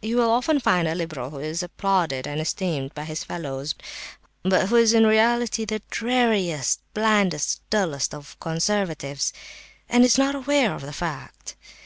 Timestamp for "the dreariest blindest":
5.66-7.60